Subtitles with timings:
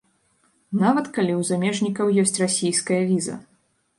[0.83, 3.35] Нават, калі ў замежнікаў ёсць расійская віза.